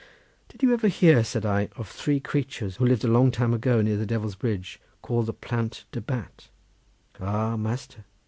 [0.49, 3.83] "Did you ever hear," said I, "of three creatures who lived a long time ago
[3.83, 6.49] near the Devil's Bridge called the Plant de Bat?"
[7.19, 8.03] "Ah, master!"